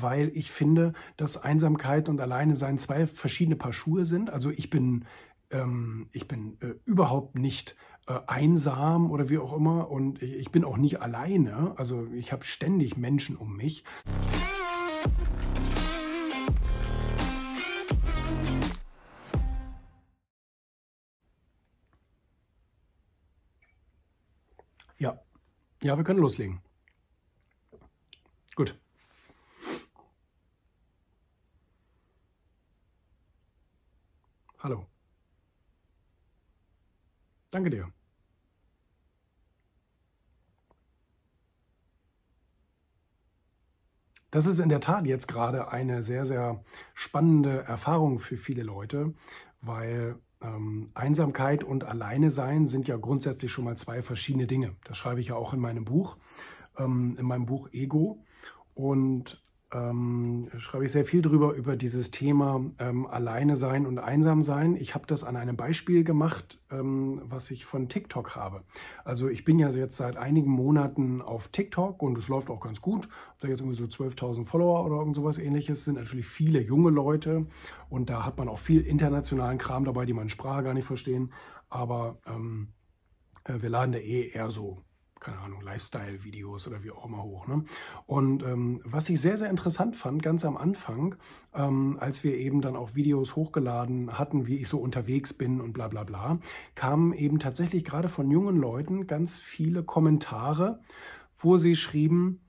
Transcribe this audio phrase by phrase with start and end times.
[0.00, 4.30] weil ich finde, dass Einsamkeit und Alleine sein zwei verschiedene Paar Schuhe sind.
[4.30, 5.04] Also ich bin,
[5.50, 7.76] ähm, ich bin äh, überhaupt nicht
[8.06, 11.74] äh, einsam oder wie auch immer und ich, ich bin auch nicht alleine.
[11.76, 13.84] Also ich habe ständig Menschen um mich.
[24.98, 25.20] Ja,
[25.82, 26.60] ja, wir können loslegen.
[28.56, 28.78] Gut.
[34.64, 34.86] Hallo.
[37.50, 37.92] Danke dir.
[44.30, 46.64] Das ist in der Tat jetzt gerade eine sehr, sehr
[46.94, 49.12] spannende Erfahrung für viele Leute,
[49.60, 54.76] weil ähm, Einsamkeit und Alleine sein sind ja grundsätzlich schon mal zwei verschiedene Dinge.
[54.84, 56.16] Das schreibe ich ja auch in meinem Buch,
[56.78, 58.24] ähm, in meinem Buch Ego.
[58.72, 59.43] Und
[59.74, 64.76] ähm, schreibe ich sehr viel drüber, über dieses Thema ähm, Alleine sein und einsam sein.
[64.76, 68.62] Ich habe das an einem Beispiel gemacht, ähm, was ich von TikTok habe.
[69.04, 72.80] Also ich bin ja jetzt seit einigen Monaten auf TikTok und es läuft auch ganz
[72.80, 73.08] gut.
[73.32, 76.90] Ob da jetzt irgendwie so 12.000 Follower oder irgend sowas ähnliches sind natürlich viele junge
[76.90, 77.46] Leute
[77.90, 81.32] und da hat man auch viel internationalen Kram dabei, die man Sprache gar nicht verstehen.
[81.68, 82.68] Aber ähm,
[83.42, 84.78] äh, wir laden da eh eher so
[85.20, 87.46] keine Ahnung, Lifestyle-Videos oder wie auch immer hoch.
[87.46, 87.64] Ne?
[88.06, 91.16] Und ähm, was ich sehr, sehr interessant fand, ganz am Anfang,
[91.54, 95.72] ähm, als wir eben dann auch Videos hochgeladen hatten, wie ich so unterwegs bin und
[95.72, 96.38] bla bla bla,
[96.74, 100.80] kamen eben tatsächlich gerade von jungen Leuten ganz viele Kommentare,
[101.38, 102.40] wo sie schrieben,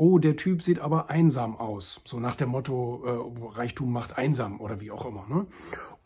[0.00, 2.00] oh, der Typ sieht aber einsam aus.
[2.06, 5.26] So nach dem Motto, äh, Reichtum macht einsam oder wie auch immer.
[5.28, 5.46] Ne?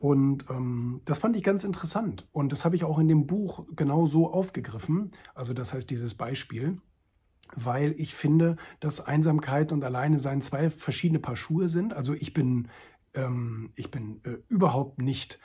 [0.01, 2.27] Und ähm, das fand ich ganz interessant.
[2.33, 5.13] Und das habe ich auch in dem Buch genau so aufgegriffen.
[5.33, 6.79] Also das heißt dieses Beispiel
[7.57, 11.93] weil ich finde, dass Einsamkeit und Alleine sein zwei verschiedene Paar Schuhe sind.
[11.93, 12.69] Also ich bin,
[13.13, 15.39] ähm, ich bin äh, überhaupt nicht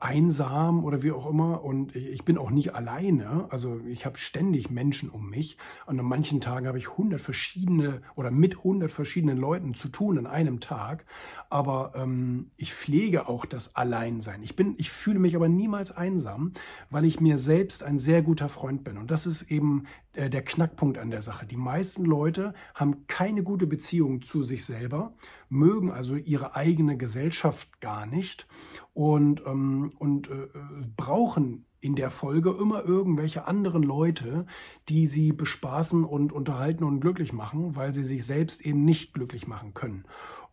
[0.00, 3.46] einsam oder wie auch immer und ich bin auch nicht alleine.
[3.50, 5.56] Also ich habe ständig Menschen um mich
[5.86, 10.18] und an manchen Tagen habe ich hundert verschiedene oder mit hundert verschiedenen Leuten zu tun
[10.18, 11.04] an einem Tag.
[11.50, 14.42] Aber ähm, ich pflege auch das Alleinsein.
[14.42, 16.52] Ich bin, ich fühle mich aber niemals einsam,
[16.90, 18.98] weil ich mir selbst ein sehr guter Freund bin.
[18.98, 19.84] Und das ist eben
[20.14, 21.46] äh, der Knackpunkt an der Sache.
[21.46, 25.12] Die meisten Leute haben keine gute Beziehung zu sich selber,
[25.48, 28.46] mögen also ihre eigene Gesellschaft gar nicht
[28.94, 30.48] und, ähm, und äh,
[30.96, 34.46] brauchen in der Folge immer irgendwelche anderen Leute,
[34.88, 39.46] die sie bespaßen und unterhalten und glücklich machen, weil sie sich selbst eben nicht glücklich
[39.46, 40.04] machen können.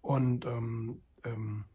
[0.01, 1.65] Und ähm, ähm,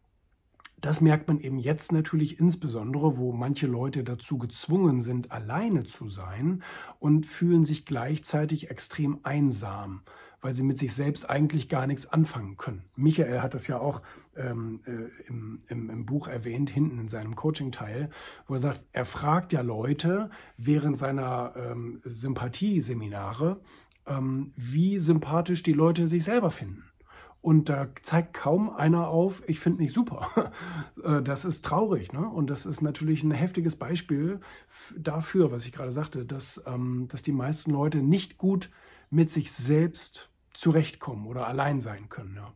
[0.78, 6.08] das merkt man eben jetzt natürlich insbesondere, wo manche Leute dazu gezwungen sind, alleine zu
[6.08, 6.62] sein
[6.98, 10.02] und fühlen sich gleichzeitig extrem einsam,
[10.46, 12.84] weil sie mit sich selbst eigentlich gar nichts anfangen können.
[12.94, 14.00] Michael hat das ja auch
[14.36, 18.10] ähm, äh, im, im, im, Buch erwähnt, hinten in seinem Coaching-Teil,
[18.46, 23.60] wo er sagt, er fragt ja Leute während seiner ähm, Sympathieseminare,
[24.06, 26.84] ähm, wie sympathisch die Leute sich selber finden.
[27.40, 30.28] Und da zeigt kaum einer auf, ich finde mich super.
[31.02, 32.12] Äh, das ist traurig.
[32.12, 32.26] Ne?
[32.26, 34.40] Und das ist natürlich ein heftiges Beispiel
[34.96, 38.70] dafür, was ich gerade sagte, dass, ähm, dass die meisten Leute nicht gut
[39.10, 42.36] mit sich selbst zurechtkommen oder allein sein können.
[42.36, 42.54] Ja.